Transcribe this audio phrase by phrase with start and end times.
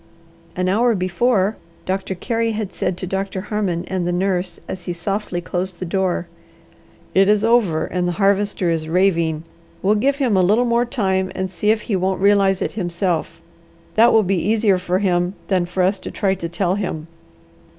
[0.55, 4.93] An hour before Doctor Carey had said to Doctor Harmon and the nurse, as he
[4.93, 6.25] softly closed the door:
[7.13, 9.43] "It is over and the Harvester is raving.
[9.83, 13.43] We'll give him a little more time and see if he won't realize it himself.
[13.93, 17.05] That will be easier for him than for us to try to tell him."